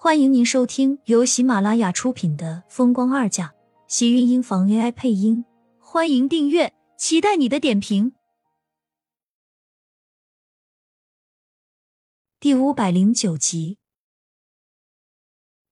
[0.00, 3.46] 欢迎您收听由喜马拉雅出品的《风光二嫁》，
[3.88, 5.44] 喜运音房 AI 配音。
[5.80, 8.12] 欢迎订阅，期待你的点评。
[12.38, 13.78] 第五百零九集，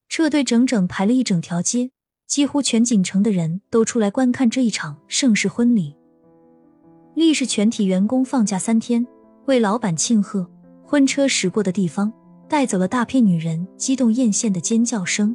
[0.09, 1.93] 车队整整排了一整条街，
[2.27, 5.95] 几乎全锦城的人都出来观看这一场盛世婚礼。
[7.15, 9.07] 立是全体员工放假三天，
[9.45, 10.51] 为老板庆贺。
[10.85, 12.13] 婚车驶过的地方。
[12.49, 15.35] 带走了大片女人激动艳羡的尖叫声，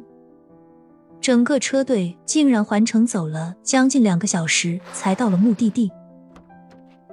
[1.20, 5.90] 整个车队竟然环城走了将近两个小时才到了目的地。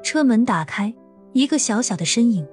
[0.02, 0.94] 车门打开，
[1.34, 2.48] 一个小小的身影，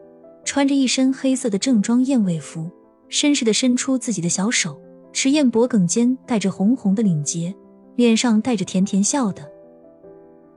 [0.45, 2.69] 穿着一身黑色的正装燕尾服，
[3.09, 4.81] 绅士的伸出自己的小手，
[5.13, 7.55] 迟燕脖颈间带着红红的领结，
[7.95, 9.49] 脸上带着甜甜笑的。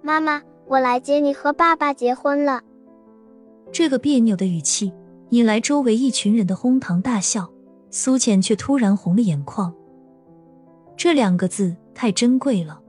[0.02, 2.64] 妈妈，我来接你和爸爸结婚了。
[3.72, 4.92] 这个别扭的语气。
[5.30, 7.50] 引来周围一群人的哄堂大笑，
[7.92, 9.74] 苏浅却突然红了眼眶。
[10.98, 12.82] 这两个字太珍贵了，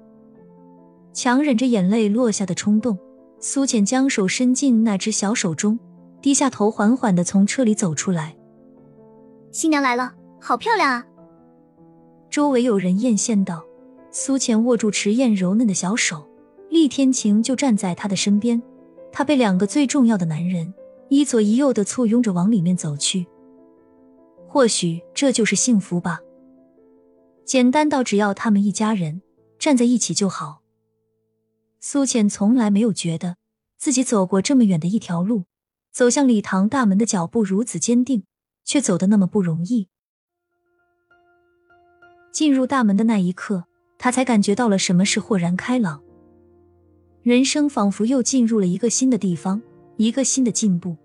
[1.13, 2.99] 强忍着眼泪落下的冲动，
[3.39, 5.79] 苏浅将手伸进那只小手中，
[6.23, 8.37] 低下头，缓缓的从车里走出来。
[9.53, 11.07] 新娘来了，好漂亮啊！
[12.31, 13.65] 周围有人艳羡道。
[14.13, 16.27] 苏浅握住池燕柔嫩的小手，
[16.69, 18.61] 厉天晴就站在她的身边，
[19.13, 20.75] 她被两个最重要的男人。
[21.11, 23.27] 一左一右的簇拥着往里面走去，
[24.47, 26.21] 或许这就是幸福吧。
[27.45, 29.21] 简单到只要他们一家人
[29.59, 30.63] 站在一起就好。
[31.81, 33.39] 苏浅从来没有觉得
[33.77, 35.47] 自己走过这么远的一条路，
[35.91, 38.23] 走向礼堂大门的脚步如此坚定，
[38.65, 39.89] 却走得那么不容易。
[42.31, 43.65] 进入大门的那一刻，
[43.99, 46.01] 他才感觉到了什么是豁然开朗，
[47.23, 49.61] 人生仿佛又进入了一个新的地方。
[50.01, 50.97] 一个新的进步。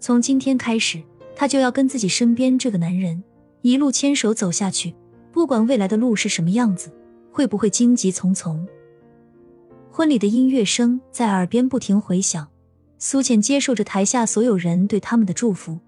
[0.00, 1.00] 从今天开始，
[1.36, 3.22] 他就要跟自己身边这个男人
[3.62, 4.92] 一路牵手走下去，
[5.30, 6.90] 不管未来的路是什么样子，
[7.30, 8.66] 会不会荆棘丛丛。
[9.92, 12.48] 婚礼的音乐声在耳边不停回响，
[12.98, 15.78] 苏浅接受着台下所有人对他们的祝福，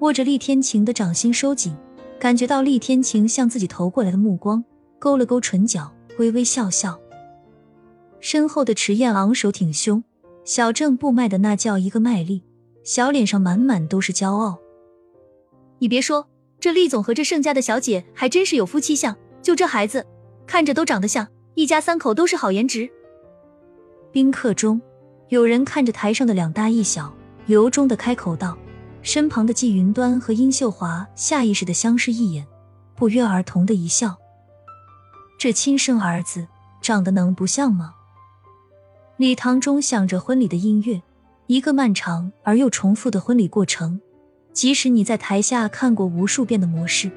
[0.00, 1.74] 握着厉天晴的掌心收紧，
[2.20, 4.62] 感觉到厉天晴向自己投过来的目光，
[4.98, 7.00] 勾了勾唇角，微微笑笑。
[8.20, 10.04] 身后的迟燕昂首挺胸。
[10.48, 12.42] 小郑不卖的那叫一个卖力，
[12.82, 14.58] 小脸上满满都是骄傲。
[15.78, 16.26] 你别说，
[16.58, 20.06] 这厉总和这盛家的小姐还真是有夫妻相，就这孩子，
[20.46, 22.88] 看着都长得像，一家三口都是好颜值。
[24.10, 24.80] 宾客中
[25.28, 27.12] 有人看着台上的两大一小，
[27.44, 28.56] 由衷的开口道。
[29.02, 32.46] 身旁的季云端和殷秀华下意识的相视一眼，
[32.96, 34.16] 不约而同的一笑。
[35.38, 36.48] 这亲生儿子
[36.80, 37.96] 长得能不像吗？
[39.18, 41.02] 礼堂中响着婚礼的音乐，
[41.48, 44.00] 一个漫长而又重复的婚礼过程。
[44.52, 47.10] 即使你在台下看过无数遍的模式，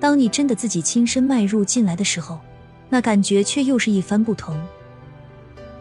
[0.00, 2.40] 当你真的自己亲身迈入进来的时候，
[2.88, 4.60] 那感觉却又是一番不同。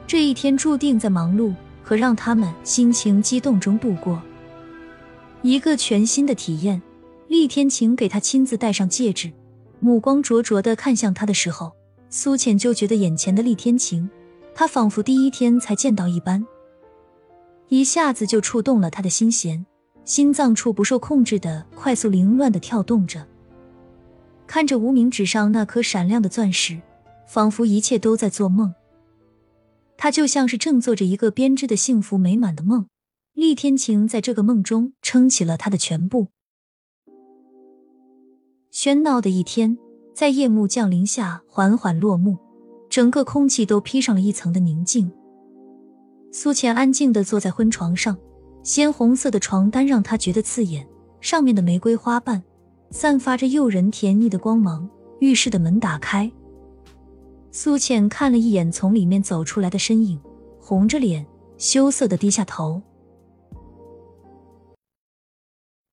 [0.05, 1.51] 这一天注定在忙碌
[1.81, 4.21] 和让他们心情激动中度过，
[5.41, 6.79] 一个全新的体验。
[7.29, 9.31] 厉天晴给他亲自戴上戒指，
[9.79, 11.71] 目光灼灼的看向他的时候，
[12.11, 14.07] 苏浅就觉得眼前的厉天晴。
[14.55, 16.45] 他仿佛第一天才见到一般，
[17.69, 19.65] 一下子就触动了他的心弦，
[20.05, 23.27] 心脏处不受控制的快速凌乱的跳动着。
[24.45, 26.79] 看着无名指上那颗闪亮的钻石，
[27.27, 28.73] 仿佛一切都在做梦。
[29.97, 32.87] 他就像是正做着一个编织的幸福美满的梦，
[33.33, 36.27] 厉天晴在这个梦中撑起了他的全部。
[38.71, 39.77] 喧闹的一天，
[40.13, 42.37] 在夜幕降临下缓缓落幕。
[42.93, 45.11] 整个空气都披上了一层的宁静。
[46.31, 48.15] 苏浅安静的坐在婚床上，
[48.61, 50.87] 鲜红色的床单让她觉得刺眼，
[51.19, 52.43] 上面的玫瑰花瓣
[52.91, 54.87] 散发着诱人甜腻的光芒。
[55.21, 56.31] 浴室的门打开，
[57.51, 60.21] 苏浅看了一眼从里面走出来的身影，
[60.61, 61.25] 红着脸，
[61.57, 62.83] 羞涩的低下头。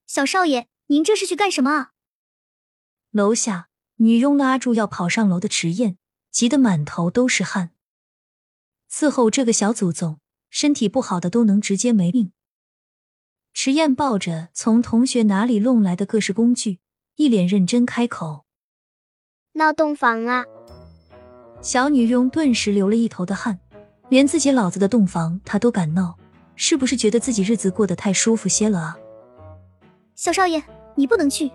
[0.06, 1.92] 小少爷，您这是去干什么啊？
[3.10, 5.96] 楼下，女佣拉住要跑上楼的迟燕。
[6.30, 7.70] 急得满头都是汗。
[8.90, 10.18] 伺候这个小祖宗，
[10.50, 12.32] 身体不好的都能直接没命。
[13.52, 16.78] 迟燕抱着从同学哪里弄来的各式工具，
[17.16, 18.44] 一脸认真开口
[19.54, 20.44] ：“闹洞房啊！”
[21.60, 23.58] 小女佣顿时流了一头的汗，
[24.08, 26.16] 连自己老子的洞房她都敢闹，
[26.54, 28.96] 是不是觉得自己日子过得太舒服些了啊？
[30.14, 30.62] 小少爷，
[30.94, 31.50] 你不能去，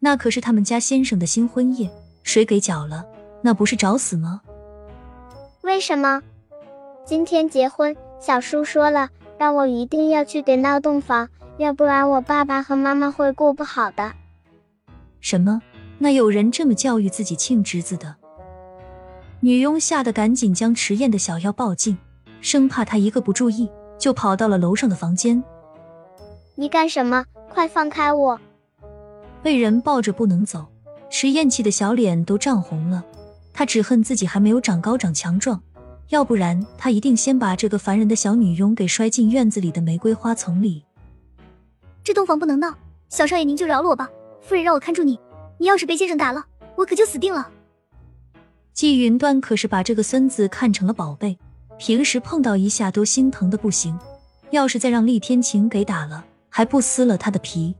[0.00, 1.90] 那可是他们家先生的新婚夜，
[2.24, 3.06] 谁给搅了？
[3.46, 4.40] 那不是找死吗？
[5.60, 6.22] 为什么？
[7.04, 14.12] 今天结婚，小叔说了，让我一定要去给闹洞房，要不然我爸爸和妈妈会过不好的。
[15.20, 15.60] 什么？
[15.98, 18.14] 那有人这么教育自己亲侄子的？
[19.40, 21.98] 女佣吓得赶紧将迟燕的小腰抱紧，
[22.40, 25.44] 生怕她一个不注意就跑到了楼上的房间。
[26.54, 27.26] 你干什么？
[27.50, 28.40] 快放开我！
[29.42, 30.64] 被人抱着不能走，
[31.10, 33.04] 迟燕气的小脸都涨红了。
[33.54, 35.62] 她只恨自己还没有长高长强壮，
[36.08, 40.84] 要不然他一定先把这个烦人的小女佣给摔进院子里的玫瑰花丛里。
[42.02, 42.76] 这洞房不能闹，
[43.08, 44.10] 小少爷您就饶了我吧。
[44.42, 45.18] 夫人让我看住你，
[45.56, 46.44] 你要是被先生打了，
[46.76, 47.48] 我可就死定了。
[48.74, 51.38] 季云端可是把这个孙子看成了宝贝，
[51.78, 53.96] 平时碰到一下都心疼的不行，
[54.50, 57.74] 要是再让厉天晴给打了，还不撕了他的皮。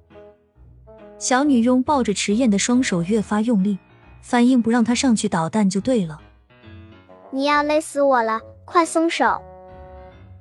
[1.18, 3.76] 小女佣抱着迟燕的双手越发用力，
[4.24, 6.18] 反应不让他上去捣蛋就对了。
[7.30, 9.38] 你要勒死我了，快松手！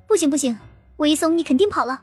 [0.06, 0.58] 不行不行，
[0.96, 2.00] 我一松你肯定跑了。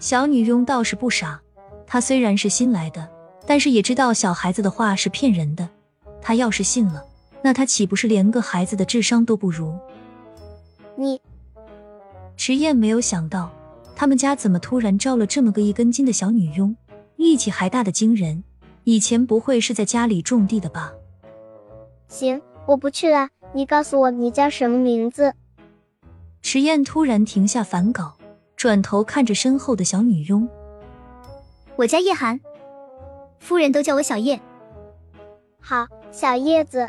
[0.00, 1.40] 小女佣倒是不傻，
[1.86, 3.08] 她虽然是新来的，
[3.46, 5.68] 但是也知道小孩子的话是骗人的，
[6.20, 7.04] 她要是信了。
[7.40, 9.78] 那她岂不是连个孩子的智商都不如？
[10.96, 11.20] 你，
[12.36, 13.48] 迟燕没有想到，
[13.94, 16.74] 他们家怎么突然招了这么个一根筋的小女佣，
[17.14, 18.42] 力气还大的惊人。
[18.88, 20.94] 以前不会是在家里种地的吧？
[22.08, 23.28] 行，我不去了。
[23.52, 25.34] 你告诉我你叫什么名字？
[26.40, 28.16] 池燕突然停下反稿，
[28.56, 30.48] 转头看着身后的小女佣。
[31.76, 32.40] 我叫叶寒，
[33.40, 34.40] 夫人都叫我小叶。
[35.60, 36.88] 好，小叶子。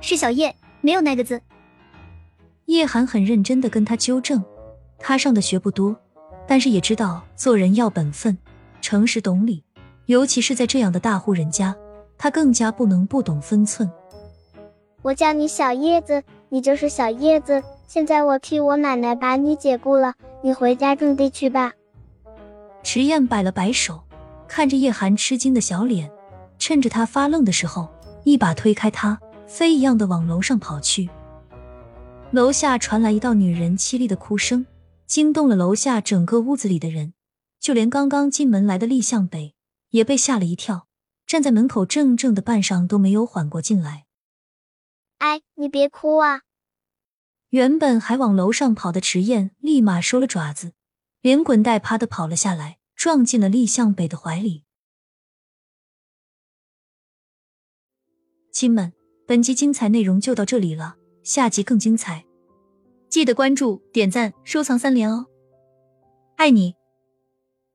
[0.00, 1.42] 是小叶，没有那个字。
[2.64, 4.42] 叶寒很认真的跟他纠正，
[4.98, 5.94] 他上的学不多，
[6.46, 8.38] 但是也知道做人要本分、
[8.80, 9.64] 诚实、懂礼，
[10.08, 11.76] 尤其是在这样的大户人家，
[12.16, 13.90] 他更加不能不懂分寸。
[15.02, 17.62] 我叫你小叶子，你就是小叶子。
[17.86, 21.72] 现在我替我奶奶把你解雇了，你回家种地去吧。
[22.82, 24.00] 池燕摆了摆手，
[24.48, 26.10] 看着叶寒吃惊的小脸，
[26.58, 27.86] 趁着他发愣的时候，
[28.24, 29.20] 一把推开他。
[29.46, 31.08] 飞一样的往楼上跑去，
[32.30, 34.66] 楼下传来一道女人凄厉的哭声，
[35.06, 37.12] 惊动了楼下整个屋子里的人，
[37.58, 39.54] 就连刚刚进门来的厉向北
[39.90, 40.86] 也被吓了一跳，
[41.26, 44.06] 站在门口怔怔的半晌都没有缓过劲来。
[45.18, 46.42] 哎，你别哭啊！
[47.50, 50.72] 原本还往楼上跑的迟燕立马收了爪子，
[51.20, 54.64] 连滚带爬的跑了下来，撞进了厉向北的怀里。
[58.52, 58.92] 亲们。
[59.26, 62.24] 本集精彩内容就到这里了，下集更精彩，
[63.10, 65.26] 记得关注、点赞、收藏三连哦！
[66.38, 66.77] 爱你。